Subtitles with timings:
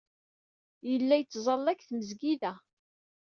[0.89, 2.53] Yella yettẓalla deg tmesgida.